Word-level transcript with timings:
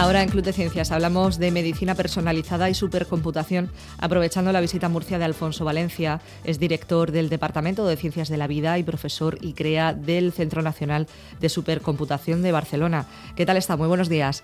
Ahora 0.00 0.22
en 0.22 0.30
Club 0.30 0.42
de 0.42 0.54
Ciencias 0.54 0.92
hablamos 0.92 1.36
de 1.36 1.50
medicina 1.50 1.94
personalizada 1.94 2.70
y 2.70 2.74
supercomputación, 2.74 3.70
aprovechando 3.98 4.50
la 4.50 4.62
visita 4.62 4.86
a 4.86 4.88
Murcia 4.88 5.18
de 5.18 5.26
Alfonso 5.26 5.66
Valencia. 5.66 6.22
Es 6.42 6.58
director 6.58 7.12
del 7.12 7.28
Departamento 7.28 7.86
de 7.86 7.98
Ciencias 7.98 8.30
de 8.30 8.38
la 8.38 8.46
Vida 8.46 8.78
y 8.78 8.82
profesor 8.82 9.36
y 9.42 9.52
crea 9.52 9.92
del 9.92 10.32
Centro 10.32 10.62
Nacional 10.62 11.06
de 11.38 11.50
Supercomputación 11.50 12.40
de 12.40 12.50
Barcelona. 12.50 13.04
¿Qué 13.36 13.44
tal 13.44 13.58
está? 13.58 13.76
Muy 13.76 13.88
buenos 13.88 14.08
días. 14.08 14.42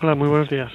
Hola, 0.00 0.14
muy 0.14 0.28
buenos 0.28 0.48
días. 0.48 0.72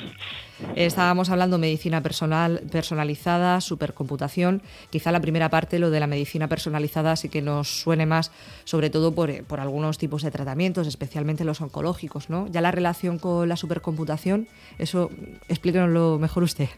Estábamos 0.76 1.30
hablando 1.30 1.58
de 1.58 1.62
medicina 1.62 2.02
personal, 2.02 2.62
personalizada, 2.72 3.62
supercomputación. 3.62 4.62
Quizá 4.90 5.12
la 5.12 5.22
primera 5.22 5.50
parte, 5.50 5.80
lo 5.80 5.90
de 5.90 6.00
la 6.00 6.08
medicina 6.08 6.48
personalizada, 6.48 7.16
sí 7.16 7.30
que 7.30 7.42
nos 7.42 7.82
suene 7.82 8.06
más, 8.06 8.32
sobre 8.66 8.90
todo 8.90 9.16
por, 9.16 9.46
por, 9.46 9.60
algunos 9.60 9.98
tipos 9.98 10.24
de 10.24 10.32
tratamientos, 10.32 10.88
especialmente 10.88 11.46
los 11.46 11.62
oncológicos. 11.62 12.30
¿no? 12.30 12.48
Ya 12.48 12.62
la 12.62 12.72
relación 12.72 13.20
con 13.20 13.48
la 13.48 13.56
supercomputación, 13.56 14.48
eso 14.78 15.10
explíquenoslo 15.48 16.20
mejor 16.20 16.44
usted. 16.44 16.70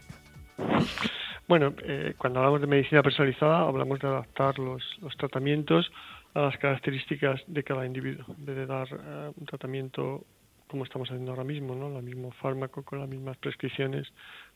Bueno, 1.48 1.74
eh, 1.82 2.14
cuando 2.16 2.38
hablamos 2.38 2.60
de 2.60 2.66
medicina 2.68 3.02
personalizada, 3.02 3.60
hablamos 3.60 3.98
de 3.98 4.08
adaptar 4.08 4.58
los, 4.58 4.82
los, 5.00 5.16
tratamientos 5.16 5.90
a 6.34 6.40
las 6.40 6.56
características 6.56 7.40
de 7.46 7.64
cada 7.64 7.84
individuo, 7.84 8.24
en 8.38 8.44
vez 8.46 8.56
de 8.56 8.66
dar 8.66 8.88
un 9.36 9.46
tratamiento 9.46 10.24
como 10.72 10.84
estamos 10.84 11.08
haciendo 11.10 11.32
ahora 11.32 11.44
mismo, 11.44 11.74
¿no? 11.74 11.98
El 11.98 12.02
mismo 12.02 12.32
fármaco 12.32 12.82
con 12.82 12.98
las 12.98 13.08
mismas 13.08 13.36
prescripciones 13.36 14.10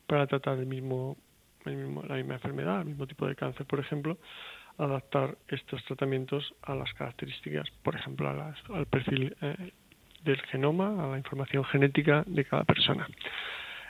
para 0.07 0.27
tratar 0.27 0.59
el 0.59 0.65
mismo, 0.65 1.19
el 1.67 1.77
mismo, 1.77 2.03
la 2.09 2.15
misma 2.17 2.35
enfermedad, 2.35 2.81
el 2.81 2.87
mismo 2.87 3.07
tipo 3.07 3.29
de 3.29 3.37
cáncer, 3.37 3.67
por 3.67 3.81
ejemplo, 3.81 4.17
adaptar 4.79 5.37
estos 5.49 5.85
tratamientos 5.85 6.55
a 6.63 6.75
las 6.75 6.91
características, 6.95 7.69
por 7.83 7.95
ejemplo, 7.95 8.31
a 8.31 8.33
las, 8.33 8.57
al 8.71 8.87
perfil 8.87 9.37
eh, 9.43 9.73
del 10.25 10.41
genoma, 10.47 11.05
a 11.05 11.09
la 11.11 11.19
información 11.19 11.65
genética 11.67 12.25
de 12.27 12.47
cada 12.47 12.65
persona. 12.65 13.07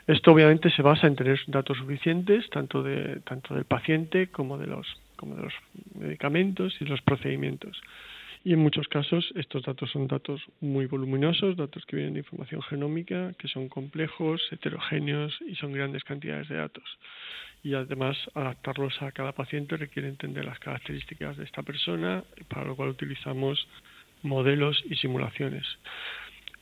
Esto 0.09 0.33
obviamente 0.33 0.69
se 0.71 0.83
basa 0.83 1.07
en 1.07 1.15
tener 1.15 1.39
datos 1.47 1.79
suficientes, 1.79 2.51
tanto 2.51 2.83
de 2.83 3.21
tanto 3.21 3.55
del 3.55 3.67
paciente 3.67 4.33
como 4.33 4.59
de 4.59 4.67
los 4.67 4.87
como 5.15 5.37
de 5.37 5.43
los 5.43 5.55
medicamentos 5.95 6.77
y 6.81 6.87
los 6.87 7.01
procedimientos. 7.03 7.81
Y 8.47 8.53
en 8.53 8.61
muchos 8.61 8.87
casos 8.87 9.29
estos 9.35 9.65
datos 9.65 9.91
son 9.91 10.07
datos 10.07 10.41
muy 10.61 10.87
voluminosos, 10.87 11.57
datos 11.57 11.85
que 11.85 11.97
vienen 11.97 12.15
de 12.15 12.21
información 12.21 12.63
genómica, 12.63 13.33
que 13.41 13.49
son 13.49 13.69
complejos, 13.69 14.41
heterogéneos 14.53 15.37
y 15.49 15.57
son 15.57 15.73
grandes 15.73 16.05
cantidades 16.05 16.49
de 16.49 16.55
datos. 16.55 16.85
Y 17.65 17.75
además 17.75 18.17
adaptarlos 18.35 19.03
a 19.03 19.11
cada 19.11 19.33
paciente 19.33 19.77
requiere 19.77 20.07
entender 20.07 20.45
las 20.45 20.61
características 20.61 21.37
de 21.37 21.43
esta 21.43 21.65
persona, 21.65 22.23
para 22.47 22.65
lo 22.65 22.77
cual 22.77 22.91
utilizamos 22.91 23.67
modelos 24.23 24.81
y 24.89 24.95
simulaciones. 24.95 25.67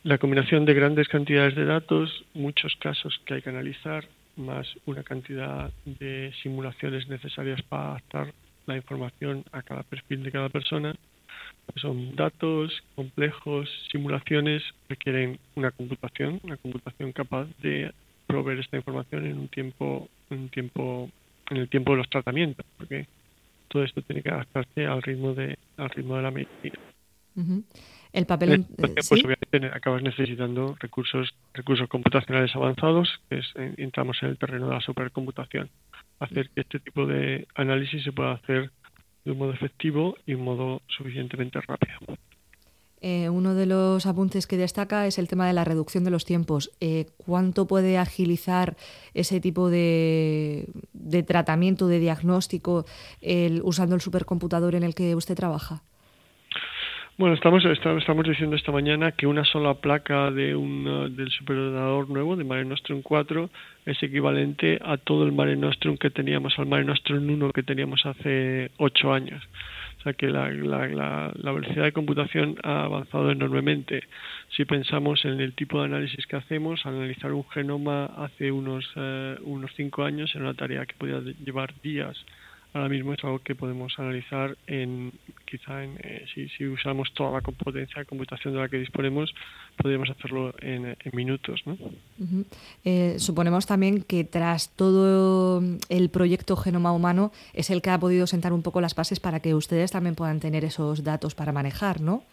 La 0.04 0.16
combinación 0.16 0.64
de 0.64 0.72
grandes 0.72 1.08
cantidades 1.08 1.54
de 1.54 1.66
datos, 1.66 2.24
muchos 2.32 2.74
casos 2.76 3.20
que 3.26 3.34
hay 3.34 3.42
que 3.42 3.50
analizar, 3.50 4.08
más 4.36 4.66
una 4.86 5.02
cantidad 5.02 5.70
de 5.84 6.32
simulaciones 6.42 7.08
necesarias 7.08 7.60
para 7.60 7.90
adaptar 7.90 8.32
la 8.64 8.74
información 8.74 9.44
a 9.52 9.60
cada 9.60 9.82
perfil 9.82 10.22
de 10.22 10.32
cada 10.32 10.48
persona, 10.48 10.94
son 11.76 12.14
datos 12.14 12.82
complejos, 12.94 13.68
simulaciones, 13.90 14.62
requieren 14.88 15.38
una 15.54 15.70
computación, 15.70 16.40
una 16.42 16.56
computación 16.56 17.12
capaz 17.12 17.46
de 17.62 17.92
proveer 18.26 18.60
esta 18.60 18.76
información 18.76 19.26
en 19.26 19.38
un 19.38 19.48
tiempo, 19.48 20.08
en 20.30 20.40
un 20.40 20.48
tiempo, 20.48 21.10
en 21.50 21.56
el 21.58 21.68
tiempo 21.68 21.92
de 21.92 21.98
los 21.98 22.10
tratamientos, 22.10 22.64
porque 22.76 23.06
todo 23.68 23.82
esto 23.82 24.02
tiene 24.02 24.22
que 24.22 24.30
adaptarse 24.30 24.86
al 24.86 25.02
ritmo 25.02 25.34
de, 25.34 25.58
al 25.76 25.90
ritmo 25.90 26.16
de 26.16 26.22
la 26.22 26.30
medicina. 26.30 26.78
El 28.12 28.26
papel, 28.26 28.64
pues 28.76 29.24
obviamente 29.24 29.76
acabas 29.76 30.02
necesitando 30.02 30.76
recursos, 30.78 31.34
recursos 31.52 31.88
computacionales 31.88 32.54
avanzados, 32.54 33.08
que 33.28 33.38
es, 33.38 33.52
entramos 33.56 34.22
en 34.22 34.28
el 34.28 34.38
terreno 34.38 34.68
de 34.68 34.74
la 34.74 34.80
supercomputación, 34.80 35.68
hacer 36.20 36.48
que 36.50 36.60
este 36.60 36.78
tipo 36.78 37.06
de 37.06 37.48
análisis 37.56 38.04
se 38.04 38.12
pueda 38.12 38.32
hacer 38.32 38.70
de 39.24 39.32
un 39.32 39.38
modo 39.38 39.52
efectivo 39.52 40.16
y 40.26 40.34
un 40.34 40.42
modo 40.42 40.82
suficientemente 40.86 41.60
rápido. 41.60 42.18
Eh, 43.00 43.28
uno 43.28 43.54
de 43.54 43.66
los 43.66 44.06
apuntes 44.06 44.46
que 44.46 44.56
destaca 44.56 45.06
es 45.06 45.18
el 45.18 45.28
tema 45.28 45.46
de 45.46 45.52
la 45.52 45.64
reducción 45.64 46.04
de 46.04 46.10
los 46.10 46.24
tiempos. 46.24 46.70
Eh, 46.80 47.06
¿Cuánto 47.18 47.66
puede 47.66 47.98
agilizar 47.98 48.76
ese 49.12 49.40
tipo 49.40 49.68
de, 49.68 50.68
de 50.94 51.22
tratamiento, 51.22 51.86
de 51.86 51.98
diagnóstico, 51.98 52.86
usando 53.62 53.94
el 53.94 54.00
supercomputador 54.00 54.74
en 54.74 54.84
el 54.84 54.94
que 54.94 55.14
usted 55.14 55.34
trabaja? 55.34 55.82
Bueno, 57.16 57.36
estamos, 57.36 57.64
estamos 57.64 58.26
diciendo 58.26 58.56
esta 58.56 58.72
mañana 58.72 59.12
que 59.12 59.28
una 59.28 59.44
sola 59.44 59.74
placa 59.74 60.32
de 60.32 60.56
un, 60.56 60.84
uh, 60.84 61.08
del 61.08 61.30
superordenador 61.30 62.10
nuevo, 62.10 62.34
de 62.34 62.42
Mare 62.42 62.64
Nostrum 62.64 63.02
4, 63.02 63.50
es 63.86 64.02
equivalente 64.02 64.80
a 64.84 64.96
todo 64.96 65.22
el 65.22 65.30
Mare 65.30 65.54
Nostrum 65.54 65.96
que 65.96 66.10
teníamos, 66.10 66.58
al 66.58 66.66
Mare 66.66 66.82
Nostrum 66.82 67.30
1 67.30 67.52
que 67.52 67.62
teníamos 67.62 68.04
hace 68.04 68.72
ocho 68.78 69.12
años. 69.12 69.44
O 70.00 70.02
sea 70.02 70.14
que 70.14 70.26
la, 70.26 70.48
velocidad 71.44 71.84
de 71.84 71.92
computación 71.92 72.56
ha 72.64 72.82
avanzado 72.82 73.30
enormemente. 73.30 74.02
Si 74.48 74.64
pensamos 74.64 75.24
en 75.24 75.40
el 75.40 75.52
tipo 75.52 75.78
de 75.78 75.84
análisis 75.84 76.26
que 76.26 76.34
hacemos, 76.34 76.84
analizar 76.84 77.32
un 77.32 77.48
genoma 77.50 78.06
hace 78.06 78.50
unos, 78.50 78.84
uh, 78.96 79.36
unos 79.44 79.70
cinco 79.76 80.02
años 80.02 80.34
era 80.34 80.42
una 80.42 80.54
tarea 80.54 80.84
que 80.84 80.94
podía 80.94 81.20
llevar 81.20 81.74
días 81.80 82.16
ahora 82.74 82.88
mismo 82.88 83.12
es 83.12 83.22
algo 83.22 83.38
que 83.38 83.54
podemos 83.54 83.96
analizar 83.98 84.56
en 84.66 85.12
quizá 85.46 85.84
en, 85.84 85.96
eh, 86.02 86.26
si, 86.34 86.48
si, 86.48 86.66
usamos 86.66 87.12
toda 87.14 87.30
la 87.30 87.40
potencia 87.40 88.00
de 88.00 88.06
computación 88.06 88.54
de 88.54 88.60
la 88.60 88.68
que 88.68 88.78
disponemos 88.78 89.32
podríamos 89.76 90.10
hacerlo 90.10 90.52
en, 90.60 90.86
en 90.86 91.10
minutos 91.12 91.62
¿no? 91.66 91.74
Uh 91.74 91.92
-huh. 92.18 92.44
eh, 92.84 93.14
suponemos 93.18 93.66
también 93.66 94.02
que 94.02 94.24
tras 94.24 94.74
todo 94.74 95.62
el 95.88 96.10
proyecto 96.10 96.56
Genoma 96.56 96.92
Humano 96.92 97.30
es 97.52 97.70
el 97.70 97.80
que 97.80 97.90
ha 97.90 97.98
podido 97.98 98.26
sentar 98.26 98.52
un 98.52 98.62
poco 98.62 98.80
las 98.80 98.96
bases 98.96 99.20
para 99.20 99.40
que 99.40 99.54
ustedes 99.54 99.92
también 99.92 100.16
puedan 100.16 100.40
tener 100.40 100.64
esos 100.64 101.04
datos 101.04 101.34
para 101.34 101.52
manejar 101.52 102.00
¿no? 102.00 102.24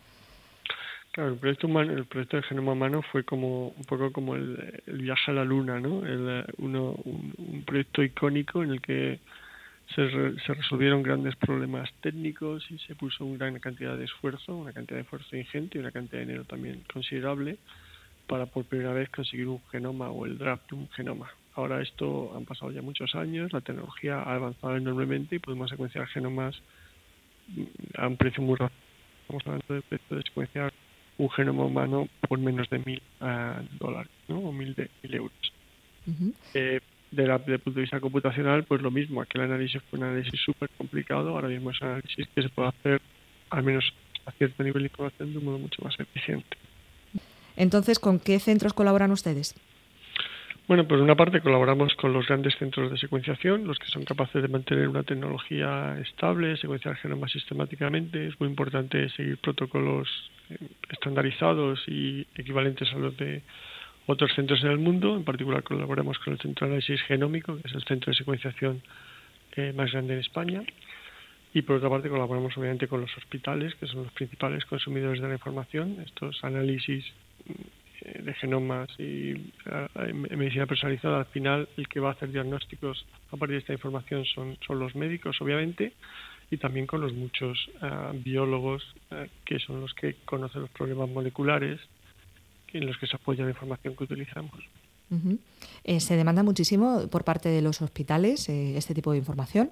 Claro, 1.12 1.34
el 1.34 1.38
proyecto, 1.40 1.68
humano, 1.68 1.92
el 1.92 2.06
proyecto 2.06 2.38
de 2.38 2.44
genoma 2.44 2.72
humano 2.72 3.02
fue 3.12 3.26
como 3.26 3.68
un 3.68 3.84
poco 3.84 4.14
como 4.14 4.36
el, 4.36 4.82
el 4.88 5.02
viaje 5.02 5.30
a 5.30 5.34
la 5.34 5.44
luna, 5.44 5.78
¿no? 5.82 6.06
El, 6.06 6.46
uno, 6.58 6.96
un, 7.04 7.34
un 7.38 7.64
proyecto 7.64 8.02
icónico 8.02 8.64
en 8.64 8.72
el 8.72 8.82
que 8.82 9.20
se, 9.96 10.08
re, 10.08 10.40
se, 10.46 10.54
resolvieron 10.54 11.04
grandes 11.04 11.36
problemas 11.36 11.90
técnicos 12.02 12.66
y 12.70 12.78
se 12.80 12.96
puso 12.96 13.26
una 13.26 13.46
gran 13.46 13.60
cantidad 13.60 13.98
de 13.98 14.06
esfuerzo, 14.06 14.56
una 14.56 14.74
cantidad 14.74 14.98
de 14.98 15.04
esfuerzo 15.04 15.36
ingente 15.36 15.78
y 15.78 15.82
una 15.82 15.92
cantidad 15.92 16.20
de 16.20 16.26
dinero 16.26 16.46
también 16.46 16.84
considerable 16.92 17.58
para 18.28 18.46
por 18.46 18.66
primera 18.66 18.94
vez 18.94 19.10
conseguir 19.10 19.48
un 19.48 19.62
genoma 19.72 20.10
o 20.10 20.26
el 20.26 20.38
draft 20.38 20.70
de 20.70 20.76
un 20.76 20.90
genoma. 20.90 21.30
Ahora 21.54 21.82
esto 21.82 22.34
han 22.36 22.46
pasado 22.46 22.72
ya 22.72 22.82
muchos 22.82 23.14
años, 23.16 23.52
la 23.52 23.62
tecnología 23.62 24.22
ha 24.22 24.36
avanzado 24.36 24.78
enormemente 24.78 25.36
y 25.36 25.40
podemos 25.40 25.70
secuenciar 25.70 26.08
genomas 26.08 26.56
a 27.98 28.08
un 28.08 28.18
precio 28.18 28.42
muy 28.42 28.56
rápido. 28.56 28.80
Estamos 29.22 29.44
hablando 29.46 29.74
del 29.74 29.84
precio 29.84 30.18
de 30.18 30.24
secuenciar 30.24 30.74
un 31.18 31.30
genoma 31.32 31.66
humano 31.66 32.08
por 32.28 32.40
menos 32.40 32.70
de 32.70 32.80
mil 32.80 33.02
uh, 33.20 33.62
dólares 33.80 34.12
¿no? 34.28 34.40
o 34.40 34.52
mil, 34.52 34.74
de, 34.76 34.90
mil 35.04 35.14
euros. 35.14 35.54
Uh 36.08 36.12
-huh. 36.12 36.34
eh, 36.54 36.80
de 37.12 37.28
la, 37.28 37.38
desde 37.38 37.54
el 37.54 37.60
punto 37.60 37.78
de 37.78 37.82
vista 37.82 38.00
computacional, 38.00 38.64
pues 38.64 38.82
lo 38.82 38.90
mismo. 38.90 39.22
Aquel 39.22 39.42
análisis 39.42 39.82
fue 39.90 40.00
un 40.00 40.06
análisis 40.06 40.40
súper 40.40 40.70
complicado. 40.78 41.30
Ahora 41.30 41.50
mismo 41.50 41.72
es 41.72 41.82
un 41.82 41.90
análisis 41.90 42.28
que 42.34 42.42
se 42.42 42.50
puede 42.50 42.70
hacer, 42.70 43.02
al 43.50 43.64
menos 43.64 43.94
a 44.26 44.32
cierto 44.32 44.64
nivel 44.64 44.84
de 44.84 44.88
información, 44.88 45.32
de 45.32 45.38
un 45.38 45.46
modo 45.46 45.60
mucho 45.60 45.84
más 45.84 46.00
eficiente. 46.00 46.58
Entonces, 47.58 48.00
¿con 48.00 48.20
qué 48.20 48.40
centros 48.40 48.74
colaboran 48.74 49.12
ustedes? 49.12 49.56
Bueno, 50.68 50.88
por 50.88 51.00
una 51.00 51.16
parte 51.16 51.42
colaboramos 51.42 51.96
con 51.96 52.14
los 52.14 52.28
grandes 52.28 52.56
centros 52.56 52.90
de 52.92 52.98
secuenciación, 52.98 53.68
los 53.68 53.78
que 53.78 53.88
son 53.88 54.06
capaces 54.06 54.42
de 54.42 54.48
mantener 54.48 54.88
una 54.88 55.04
tecnología 55.04 55.98
estable, 56.00 56.56
secuenciar 56.56 56.96
genomas 56.96 57.32
sistemáticamente. 57.32 58.28
Es 58.28 58.40
muy 58.40 58.48
importante 58.48 59.10
seguir 59.10 59.38
protocolos 59.38 60.08
estandarizados 60.90 61.84
y 61.88 62.26
equivalentes 62.36 62.92
a 62.94 62.98
los 63.00 63.18
de 63.18 63.42
otros 64.08 64.32
centros 64.34 64.64
en 64.64 64.72
el 64.72 64.80
mundo, 64.80 65.16
en 65.16 65.24
particular 65.24 65.64
colaboramos 65.64 66.18
con 66.20 66.34
el 66.34 66.40
Centro 66.40 66.68
de 66.68 66.74
Análisis 66.74 67.02
Genómico, 67.04 67.58
que 67.58 67.68
es 67.68 67.76
el 67.76 67.84
centro 67.84 68.12
de 68.12 68.18
secuenciación 68.18 68.82
eh, 69.56 69.74
más 69.74 69.92
grande 69.92 70.14
en 70.14 70.20
España, 70.20 70.64
y 71.54 71.62
por 71.62 71.78
otra 71.78 71.90
parte 71.90 72.10
colaboramos 72.10 72.58
obviamente 72.58 72.88
con 72.88 73.02
los 73.02 73.16
hospitales, 73.18 73.76
que 73.76 73.88
son 73.88 74.04
los 74.04 74.12
principales 74.14 74.66
consumidores 74.66 75.22
de 75.22 75.28
la 75.28 75.34
información. 75.34 75.98
Estos 76.06 76.44
análisis 76.44 77.06
eh, 78.04 78.22
de 78.24 78.34
genomas 78.36 78.90
y 78.98 79.32
eh, 79.32 80.14
medicina 80.14 80.66
personalizada, 80.66 81.20
al 81.20 81.26
final 81.26 81.68
el 81.78 81.88
que 81.88 82.00
va 82.00 82.10
a 82.10 82.12
hacer 82.14 82.32
diagnósticos 82.32 83.06
a 83.32 83.38
partir 83.38 83.56
de 83.56 83.60
esta 83.60 83.74
información 83.74 84.26
son, 84.26 84.58
son 84.66 84.80
los 84.80 84.96
médicos, 84.96 85.42
obviamente, 85.42 85.94
y 86.50 86.58
también 86.58 86.86
con 86.86 87.00
los 87.00 87.14
muchos 87.14 87.70
uh, 87.82 88.14
biólogos 88.14 88.84
uh, 89.12 89.26
que 89.46 89.60
son 89.60 89.80
los 89.80 89.94
que 89.94 90.16
conocen 90.26 90.62
los 90.62 90.70
problemas 90.72 91.10
moleculares 91.10 91.80
en 92.74 92.86
los 92.86 92.98
que 92.98 93.08
se 93.08 93.16
apoya 93.16 93.44
la 93.44 93.52
información 93.52 93.96
que 93.96 94.04
utilizamos. 94.04 94.54
Uh 95.10 95.16
-huh. 95.16 95.38
eh, 95.84 96.00
¿Se 96.00 96.16
demanda 96.16 96.42
muchísimo 96.44 97.08
por 97.10 97.24
parte 97.24 97.50
de 97.50 97.62
los 97.62 97.82
hospitales 97.82 98.48
eh, 98.50 98.78
este 98.78 98.94
tipo 98.94 99.12
de 99.12 99.18
información? 99.18 99.70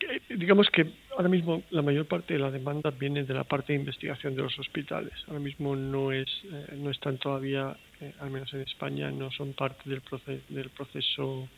Eh, 0.00 0.36
digamos 0.36 0.70
que 0.70 0.92
ahora 1.16 1.28
mismo 1.28 1.62
la 1.70 1.82
mayor 1.82 2.06
parte 2.06 2.34
de 2.34 2.40
la 2.40 2.50
demanda 2.50 2.90
viene 2.90 3.24
de 3.24 3.34
la 3.34 3.44
parte 3.44 3.72
de 3.72 3.80
investigación 3.80 4.36
de 4.36 4.42
los 4.42 4.56
hospitales. 4.58 5.12
Ahora 5.26 5.40
mismo 5.40 5.74
no 5.74 6.12
es 6.12 6.28
no 6.76 6.90
están 6.90 7.18
todavía, 7.18 7.76
al 8.20 8.30
menos 8.30 8.52
en 8.54 8.60
España, 8.60 9.10
no 9.10 9.30
son 9.32 9.52
parte 9.54 9.90
del, 9.90 10.00
proceso 10.00 10.40
del 10.48 10.70
proceso 10.70 11.48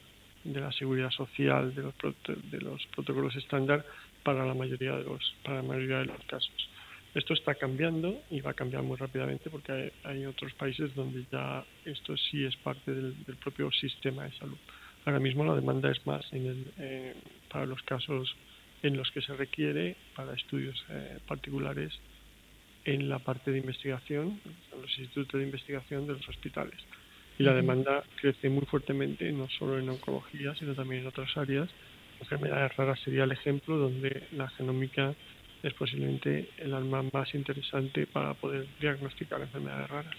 de 0.44 0.61
la 0.61 0.73
seguridad 0.73 1.11
social, 1.11 1.75
de 1.75 1.82
los, 1.82 1.94
de 2.50 2.61
los 2.61 2.87
protocolos 2.94 3.37
estándar 3.37 3.85
para 4.23 4.47
la 4.47 4.55
mayoría 4.55 4.97
de 4.97 5.05
los 5.05 5.35
para 5.44 5.56
la 5.56 5.62
mayoría 5.62 5.99
de 5.99 6.06
los 6.06 6.25
casos. 6.25 6.70
Esto 7.15 7.35
está 7.35 7.57
cambiando 7.57 8.23
y 8.31 8.41
va 8.41 8.53
a 8.53 8.55
cambiar 8.55 8.83
muy 8.85 8.97
rápidamente 8.97 9.51
porque 9.51 9.93
hay, 10.05 10.27
otros 10.27 10.53
países 10.55 10.95
donde 10.95 11.25
ya 11.31 11.65
esto 11.85 12.17
sí 12.17 12.45
es 12.45 12.57
parte 12.57 12.95
del, 12.95 13.15
propio 13.43 13.71
sistema 13.73 14.25
de 14.25 14.33
salud. 14.33 14.57
Ahora 15.05 15.19
mismo 15.19 15.45
la 15.45 15.55
demanda 15.55 15.91
es 15.91 16.07
más 16.07 16.25
en 16.33 16.47
el, 16.47 16.67
eh, 16.79 17.15
para 17.51 17.67
los 17.67 17.83
casos 17.83 18.37
en 18.83 18.97
los 18.97 19.11
que 19.11 19.23
se 19.23 19.35
requiere 19.35 19.97
para 20.15 20.35
estudios 20.35 20.85
eh, 20.91 21.19
particulares 21.27 21.93
en 22.85 23.09
la 23.09 23.19
parte 23.19 23.51
de 23.51 23.59
investigación, 23.59 24.41
en 24.73 24.83
los 24.83 24.99
institutos 24.99 25.41
de 25.41 25.47
investigación 25.47 26.07
de 26.07 26.15
los 26.15 26.29
hospitales. 26.29 26.79
Y 27.39 27.43
la 27.43 27.55
demanda 27.55 28.05
crece 28.21 28.51
muy 28.51 28.67
fuertemente, 28.67 29.33
no 29.33 29.49
solo 29.49 29.79
en 29.79 29.89
oncología, 29.89 30.55
sino 30.57 30.75
también 30.75 31.03
en 31.03 31.09
otras 31.09 31.35
áreas. 31.37 31.71
Enfermedades 32.21 32.77
raras 32.77 33.01
sería 33.01 33.25
el 33.25 33.33
ejemplo 33.33 33.79
donde 33.79 34.25
la 34.33 34.49
genómica 34.51 35.15
es 35.62 35.75
posiblemente 35.75 36.49
el 36.59 36.75
arma 36.75 37.03
más 37.12 37.35
interesante 37.35 38.07
para 38.07 38.35
poder 38.35 38.67
diagnosticar 38.81 39.41
enfermedades 39.41 39.89
raras. 39.89 40.17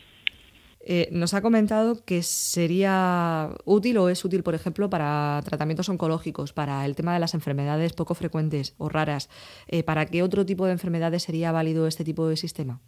Eh, 0.84 1.10
nos 1.12 1.36
ha 1.36 1.42
comentado 1.44 2.04
que 2.06 2.24
sería 2.24 3.50
útil 3.66 3.98
o 4.00 4.10
es 4.10 4.26
útil, 4.26 4.42
por 4.42 4.56
ejemplo, 4.56 4.90
para 4.90 5.40
tratamientos 5.46 5.90
oncológicos, 5.90 6.54
para 6.54 6.86
el 6.86 6.96
tema 6.96 7.14
de 7.14 7.20
las 7.20 7.36
enfermedades 7.36 7.94
poco 7.94 8.16
frecuentes 8.16 8.76
o 8.80 8.90
raras. 8.90 9.30
Eh, 9.68 9.84
¿Para 9.84 10.08
qué 10.08 10.24
otro 10.24 10.46
tipo 10.46 10.66
de 10.66 10.72
enfermedades 10.72 11.24
sería 11.24 11.52
válido 11.52 11.86
este 11.86 12.04
tipo 12.04 12.28
de 12.28 12.36
sistema? 12.36 12.80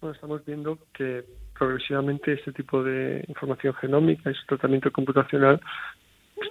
Bueno, 0.00 0.14
estamos 0.14 0.44
viendo 0.44 0.78
que 0.92 1.24
progresivamente 1.58 2.34
este 2.34 2.52
tipo 2.52 2.84
de 2.84 3.24
información 3.26 3.74
genómica 3.74 4.30
y 4.30 4.34
su 4.34 4.46
tratamiento 4.46 4.92
computacional 4.92 5.60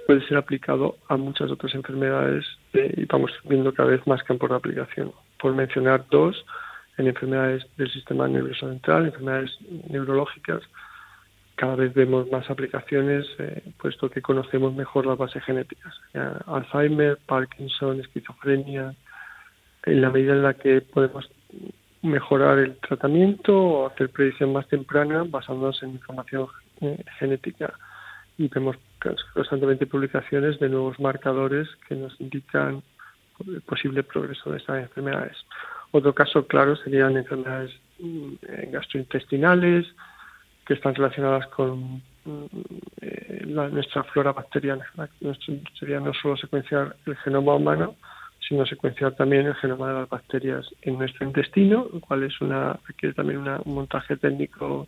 puede 0.06 0.26
ser 0.28 0.38
aplicado 0.38 0.98
a 1.08 1.18
muchas 1.18 1.52
otras 1.52 1.74
enfermedades 1.76 2.46
eh, 2.74 2.94
y 2.98 3.06
vamos 3.06 3.32
viendo 3.46 3.74
cada 3.74 3.90
vez 3.90 4.06
más 4.08 4.24
campos 4.24 4.50
de 4.50 4.56
aplicación. 4.56 5.12
Por 5.40 5.54
mencionar 5.54 6.06
dos, 6.10 6.46
en 6.98 7.08
enfermedades 7.08 7.66
del 7.78 7.92
sistema 7.92 8.28
nervioso 8.28 8.68
central, 8.70 9.06
enfermedades 9.06 9.58
neurológicas, 9.90 10.62
cada 11.56 11.76
vez 11.76 11.94
vemos 11.94 12.30
más 12.32 12.50
aplicaciones, 12.50 13.26
eh, 13.40 13.62
puesto 13.80 14.10
que 14.10 14.22
conocemos 14.22 14.74
mejor 14.74 15.06
las 15.06 15.18
bases 15.18 15.44
genéticas. 15.44 15.94
Alzheimer, 16.48 17.18
Parkinson, 17.26 18.00
esquizofrenia, 18.00 18.96
en 19.86 20.02
la 20.02 20.10
medida 20.10 20.34
en 20.34 20.44
la 20.44 20.54
que 20.56 20.82
podemos 20.82 21.30
mejorar 22.02 22.60
el 22.60 22.76
tratamiento 22.78 23.58
o 23.58 23.88
hacer 23.88 24.10
predicción 24.10 24.52
más 24.52 24.68
temprana 24.68 25.24
basándonos 25.26 25.82
en 25.84 25.92
información 25.92 26.48
eh, 26.82 27.04
genética 27.18 27.74
vemos 28.38 28.78
constantemente 29.34 29.86
publicaciones 29.86 30.60
de 30.60 30.70
nuevos 30.70 31.00
marcadores 31.00 31.68
que 31.88 31.96
nos 31.96 32.20
indican 32.20 32.82
el 33.48 33.62
posible 33.62 34.04
progreso 34.04 34.52
de 34.52 34.58
estas 34.58 34.84
enfermedades. 34.84 35.38
Otro 35.92 36.14
caso 36.14 36.48
claro 36.48 36.76
serían 36.76 37.18
enfermedades 37.18 37.72
mm, 38.00 38.34
gastrointestinales 38.72 39.86
que 40.66 40.74
están 40.76 40.96
relacionadas 40.96 41.48
con 41.48 42.02
mm, 42.26 42.46
eh, 43.02 43.44
nuestra 43.46 44.04
flora 44.04 44.32
bacteriana. 44.32 44.86
sería 45.80 46.00
no 46.00 46.14
solo 46.14 46.38
secuenciar 46.38 46.96
el 47.06 47.16
genoma 47.18 47.56
humano, 47.56 47.96
sino 48.48 48.66
secuenciar 48.66 49.14
también 49.14 49.46
el 49.46 49.56
genoma 49.56 49.90
de 49.90 50.00
las 50.02 50.10
bacterias 50.10 50.66
en 50.82 50.98
nuestro 50.98 51.26
intestino, 51.26 51.88
lo 51.92 52.00
cual 52.00 52.24
es 52.24 52.40
una, 52.42 52.80
requiere 52.88 53.14
también 53.14 53.40
un 53.40 53.74
montaje 53.74 54.18
técnico 54.18 54.88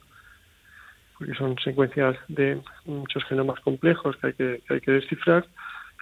porque 1.17 1.33
son 1.35 1.57
secuencias 1.59 2.15
de 2.27 2.61
muchos 2.85 3.23
genomas 3.25 3.59
complejos 3.61 4.15
que 4.17 4.27
hay 4.27 4.33
que, 4.33 4.61
hay 4.69 4.81
que 4.81 4.91
descifrar 4.91 5.45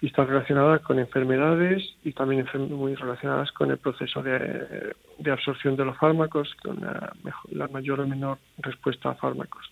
y 0.00 0.08
están 0.08 0.26
relacionadas 0.26 0.82
con 0.82 0.98
enfermedades 0.98 1.82
y 2.04 2.12
también 2.12 2.46
muy 2.70 2.94
relacionadas 2.94 3.52
con 3.52 3.70
el 3.70 3.78
proceso 3.78 4.22
de, 4.22 4.94
absorción 5.30 5.76
de 5.76 5.84
los 5.84 5.96
fármacos, 5.96 6.54
con 6.62 6.80
la, 6.80 7.68
mayor 7.68 8.00
o 8.00 8.06
menor 8.06 8.38
respuesta 8.58 9.10
a 9.10 9.14
fármacos. 9.14 9.64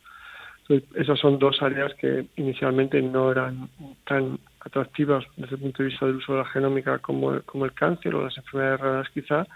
esas 0.95 1.19
son 1.19 1.39
dos 1.39 1.61
áreas 1.61 1.93
que 1.95 2.27
inicialmente 2.37 3.03
no 3.03 3.33
eran 3.33 3.69
tan 4.07 4.39
atractivas 4.65 5.25
desde 5.37 5.57
el 5.57 5.61
punto 5.63 5.83
de 5.83 5.89
vista 5.89 6.07
del 6.07 6.17
uso 6.17 6.33
de 6.33 6.39
la 6.39 6.45
genómica 6.47 6.99
como, 6.99 7.41
como 7.43 7.65
el 7.65 7.73
cáncer 7.73 8.15
o 8.15 8.25
las 8.25 8.37
enfermedades 8.37 8.81
raras 8.81 9.09
quizá, 9.13 9.47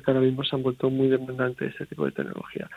que 0.00 0.10
ahora 0.10 0.20
mismo 0.20 0.44
se 0.44 0.56
han 0.56 0.62
vuelto 0.62 0.90
muy 0.90 1.08
demandantes 1.08 1.74
ese 1.74 1.86
tipo 1.86 2.04
de 2.04 2.12
tecnología. 2.12 2.68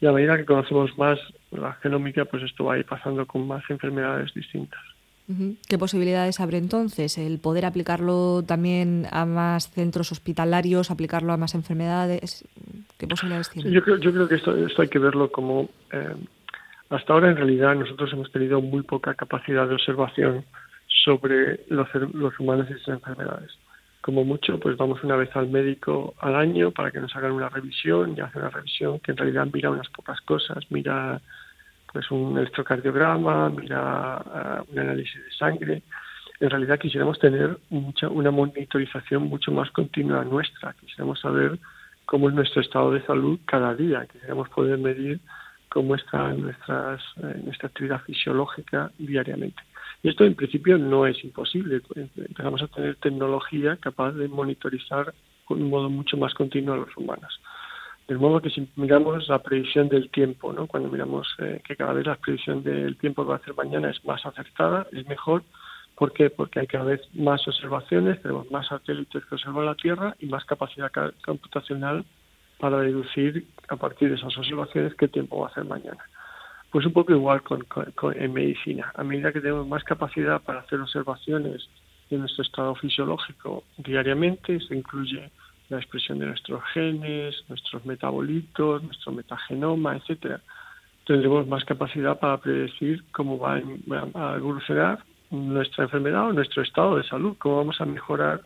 Y 0.00 0.06
a 0.06 0.12
medida 0.12 0.36
que 0.36 0.44
conocemos 0.44 0.96
más 0.98 1.18
la 1.50 1.74
genómica, 1.74 2.24
pues 2.24 2.42
esto 2.42 2.64
va 2.64 2.74
a 2.74 2.78
ir 2.78 2.86
pasando 2.86 3.26
con 3.26 3.46
más 3.46 3.62
enfermedades 3.68 4.32
distintas. 4.34 4.80
¿Qué 5.68 5.78
posibilidades 5.78 6.38
abre 6.40 6.58
entonces? 6.58 7.16
¿El 7.16 7.38
poder 7.38 7.64
aplicarlo 7.64 8.42
también 8.42 9.06
a 9.10 9.24
más 9.24 9.70
centros 9.70 10.12
hospitalarios, 10.12 10.90
aplicarlo 10.90 11.32
a 11.32 11.38
más 11.38 11.54
enfermedades? 11.54 12.44
¿Qué 12.98 13.06
posibilidades 13.06 13.48
tiene? 13.48 13.70
Yo 13.70 13.82
creo, 13.82 13.96
yo 13.96 14.12
creo 14.12 14.28
que 14.28 14.34
esto, 14.34 14.54
esto 14.54 14.82
hay 14.82 14.88
que 14.88 14.98
verlo 14.98 15.30
como... 15.32 15.70
Eh, 15.92 16.14
hasta 16.90 17.14
ahora, 17.14 17.30
en 17.30 17.36
realidad, 17.36 17.74
nosotros 17.74 18.12
hemos 18.12 18.30
tenido 18.30 18.60
muy 18.60 18.82
poca 18.82 19.14
capacidad 19.14 19.66
de 19.66 19.74
observación 19.74 20.44
sobre 21.04 21.60
los, 21.68 21.88
humanos 22.40 22.66
y 22.70 22.74
sus 22.74 22.88
enfermedades 22.88 23.50
como 24.00 24.22
mucho, 24.22 24.60
pues 24.60 24.76
vamos 24.76 25.02
una 25.02 25.16
vez 25.16 25.34
al 25.34 25.48
médico 25.48 26.14
al 26.18 26.36
año 26.36 26.72
para 26.72 26.90
que 26.90 27.00
nos 27.00 27.16
hagan 27.16 27.32
una 27.32 27.48
revisión 27.48 28.14
y 28.14 28.20
hace 28.20 28.38
una 28.38 28.50
revisión 28.50 29.00
que 29.00 29.12
en 29.12 29.16
realidad 29.16 29.48
mira 29.50 29.70
unas 29.70 29.88
pocas 29.88 30.20
cosas, 30.20 30.58
mira 30.68 31.22
pues 31.90 32.10
un 32.10 32.36
electrocardiograma, 32.36 33.48
mira 33.48 34.20
uh, 34.66 34.70
un 34.70 34.78
análisis 34.78 35.24
de 35.24 35.30
sangre. 35.30 35.82
En 36.38 36.50
realidad 36.50 36.78
quisiéramos 36.78 37.18
tener 37.18 37.56
mucha, 37.70 38.08
una 38.10 38.30
monitorización 38.30 39.22
mucho 39.22 39.52
más 39.52 39.70
continua 39.70 40.22
nuestra, 40.22 40.74
quisiéramos 40.74 41.20
saber 41.20 41.58
cómo 42.04 42.28
es 42.28 42.34
nuestro 42.34 42.60
estado 42.60 42.90
de 42.92 43.00
salud 43.06 43.38
cada 43.46 43.74
día, 43.74 44.04
quisiéramos 44.12 44.50
poder 44.50 44.76
medir 44.76 45.18
cómo 45.70 45.94
está 45.94 46.28
nuestras, 46.34 47.00
eh, 47.22 47.40
nuestra 47.42 47.68
actividad 47.68 48.02
fisiológica 48.02 48.90
diariamente. 48.98 49.62
Y 50.02 50.10
esto 50.10 50.24
en 50.24 50.34
principio 50.34 50.78
no 50.78 51.06
es 51.06 51.22
imposible. 51.24 51.80
Empezamos 51.94 52.62
a 52.62 52.68
tener 52.68 52.96
tecnología 52.96 53.76
capaz 53.76 54.12
de 54.12 54.28
monitorizar 54.28 55.14
con 55.44 55.62
un 55.62 55.70
modo 55.70 55.90
mucho 55.90 56.16
más 56.16 56.34
continuo 56.34 56.74
a 56.74 56.78
los 56.78 56.96
humanos. 56.96 57.40
De 58.06 58.16
modo 58.16 58.40
que 58.40 58.50
si 58.50 58.68
miramos 58.76 59.28
la 59.28 59.42
predicción 59.42 59.88
del 59.88 60.10
tiempo, 60.10 60.52
¿no? 60.52 60.66
cuando 60.66 60.90
miramos 60.90 61.26
eh, 61.38 61.62
que 61.66 61.74
cada 61.74 61.94
vez 61.94 62.06
la 62.06 62.16
predicción 62.16 62.62
del 62.62 62.98
tiempo 62.98 63.22
que 63.22 63.28
va 63.28 63.34
a 63.36 63.38
hacer 63.38 63.54
mañana 63.54 63.90
es 63.90 64.04
más 64.04 64.24
acertada, 64.26 64.86
es 64.92 65.06
mejor. 65.08 65.42
¿Por 65.96 66.12
qué? 66.12 66.28
Porque 66.28 66.60
hay 66.60 66.66
cada 66.66 66.84
vez 66.84 67.00
más 67.14 67.46
observaciones, 67.48 68.20
tenemos 68.20 68.50
más 68.50 68.66
satélites 68.66 69.24
que 69.24 69.34
observan 69.34 69.64
la 69.64 69.74
Tierra 69.74 70.16
y 70.18 70.26
más 70.26 70.44
capacidad 70.44 70.90
computacional 71.24 72.04
para 72.58 72.80
deducir 72.80 73.46
a 73.68 73.76
partir 73.76 74.10
de 74.10 74.16
esas 74.16 74.36
observaciones 74.36 74.94
qué 74.96 75.08
tiempo 75.08 75.40
va 75.40 75.48
a 75.48 75.50
hacer 75.50 75.64
mañana. 75.64 76.04
Pues 76.74 76.86
un 76.86 76.92
poco 76.92 77.12
igual 77.12 77.40
con, 77.42 77.64
en 78.16 78.32
medicina. 78.32 78.90
A 78.96 79.04
medida 79.04 79.32
que 79.32 79.40
tenemos 79.40 79.64
más 79.68 79.84
capacidad 79.84 80.42
para 80.42 80.58
hacer 80.58 80.80
observaciones 80.80 81.68
de 82.10 82.18
nuestro 82.18 82.42
estado 82.42 82.74
fisiológico 82.74 83.62
diariamente, 83.76 84.58
se 84.58 84.74
incluye 84.74 85.30
la 85.68 85.76
expresión 85.76 86.18
de 86.18 86.26
nuestros 86.26 86.64
genes, 86.72 87.36
nuestros 87.48 87.86
metabolitos, 87.86 88.82
nuestro 88.82 89.12
metagenoma, 89.12 89.94
etcétera, 89.98 90.40
tendremos 91.06 91.46
más 91.46 91.64
capacidad 91.64 92.18
para 92.18 92.38
predecir 92.38 93.04
cómo 93.12 93.38
va 93.38 93.54
a 93.54 94.34
evolucionar 94.34 94.98
nuestra 95.30 95.84
enfermedad 95.84 96.26
o 96.26 96.32
nuestro 96.32 96.64
estado 96.64 96.96
de 96.96 97.04
salud, 97.04 97.36
cómo 97.38 97.58
vamos 97.58 97.80
a 97.80 97.84
mejorar. 97.84 98.40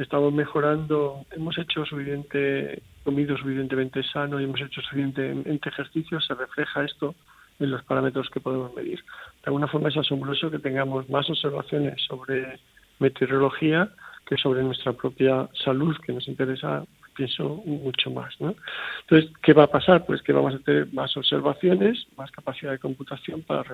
Estamos 0.00 0.32
mejorando, 0.32 1.24
hemos 1.30 1.56
hecho 1.56 1.84
suficiente, 1.84 2.82
comido 3.04 3.36
suficientemente 3.36 4.02
sano 4.02 4.40
y 4.40 4.44
hemos 4.44 4.60
hecho 4.60 4.80
suficientemente 4.80 5.68
ejercicio, 5.68 6.20
se 6.20 6.34
refleja 6.34 6.82
esto 6.82 7.14
en 7.58 7.70
los 7.70 7.82
parámetros 7.84 8.30
que 8.30 8.40
podemos 8.40 8.74
medir. 8.74 8.98
De 8.98 9.46
alguna 9.46 9.68
forma 9.68 9.88
es 9.88 9.96
asombroso 9.96 10.50
que 10.50 10.58
tengamos 10.58 11.08
más 11.08 11.28
observaciones 11.28 12.00
sobre 12.06 12.58
meteorología 12.98 13.90
que 14.28 14.36
sobre 14.36 14.62
nuestra 14.62 14.92
propia 14.92 15.48
salud, 15.64 15.96
que 16.04 16.12
nos 16.12 16.28
interesa, 16.28 16.84
pienso, 17.16 17.62
mucho 17.64 18.10
más. 18.10 18.34
Entonces, 18.38 19.32
¿qué 19.42 19.54
va 19.54 19.64
a 19.64 19.70
pasar? 19.70 20.04
Pues 20.04 20.20
que 20.20 20.34
vamos 20.34 20.54
a 20.54 20.58
tener 20.58 20.92
más 20.92 21.16
observaciones, 21.16 22.06
más 22.16 22.30
capacidad 22.30 22.72
de 22.72 22.78
computación 22.78 23.40
para 23.42 23.64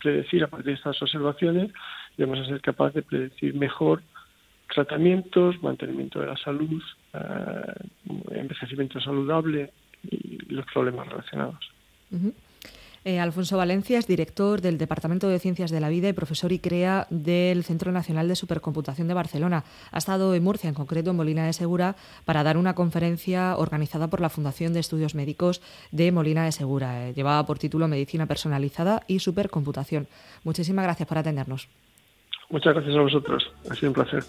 predecir 0.00 0.44
a 0.44 0.46
partir 0.46 0.68
de 0.68 0.72
estas 0.72 1.00
observaciones 1.02 1.70
y 2.16 2.22
vamos 2.22 2.38
a 2.38 2.46
ser 2.46 2.62
capaces 2.62 2.94
de 2.94 3.02
predecir 3.02 3.54
mejor 3.54 4.02
tratamientos, 4.72 5.62
mantenimiento 5.62 6.20
de 6.20 6.26
la 6.26 6.36
salud, 6.38 6.82
eh, 7.12 7.72
envejecimiento 8.30 8.98
saludable 8.98 9.72
y 10.10 10.38
los 10.52 10.64
problemas 10.72 11.06
relacionados. 11.06 11.70
Eh, 13.08 13.18
Alfonso 13.20 13.56
Valencia 13.56 13.98
es 13.98 14.06
director 14.06 14.60
del 14.60 14.76
Departamento 14.76 15.30
de 15.30 15.38
Ciencias 15.38 15.70
de 15.70 15.80
la 15.80 15.88
Vida 15.88 16.10
y 16.10 16.12
profesor 16.12 16.52
y 16.52 16.58
crea 16.58 17.06
del 17.08 17.64
Centro 17.64 17.90
Nacional 17.90 18.28
de 18.28 18.36
Supercomputación 18.36 19.08
de 19.08 19.14
Barcelona. 19.14 19.64
Ha 19.92 19.96
estado 19.96 20.34
en 20.34 20.44
Murcia, 20.44 20.68
en 20.68 20.74
concreto 20.74 21.08
en 21.08 21.16
Molina 21.16 21.46
de 21.46 21.54
Segura, 21.54 21.96
para 22.26 22.42
dar 22.42 22.58
una 22.58 22.74
conferencia 22.74 23.56
organizada 23.56 24.08
por 24.08 24.20
la 24.20 24.28
Fundación 24.28 24.74
de 24.74 24.80
Estudios 24.80 25.14
Médicos 25.14 25.62
de 25.90 26.12
Molina 26.12 26.44
de 26.44 26.52
Segura. 26.52 27.08
Eh, 27.08 27.14
llevaba 27.14 27.46
por 27.46 27.58
título 27.58 27.88
Medicina 27.88 28.26
Personalizada 28.26 29.02
y 29.06 29.20
Supercomputación. 29.20 30.06
Muchísimas 30.44 30.84
gracias 30.84 31.08
por 31.08 31.16
atendernos. 31.16 31.66
Muchas 32.50 32.74
gracias 32.74 32.94
a 32.94 33.00
vosotros. 33.00 33.50
Ha 33.70 33.74
sido 33.74 33.88
un 33.88 33.94
placer. 33.94 34.22